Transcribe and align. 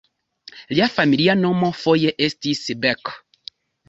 Lia 0.77 0.85
familia 0.93 1.35
nomo 1.41 1.69
foje 1.81 2.13
estis 2.29 2.63
"Beck". 2.87 3.13